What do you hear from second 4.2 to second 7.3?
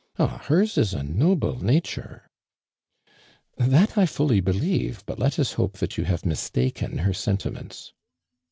believe, hut let us hope that you have miHtaken hor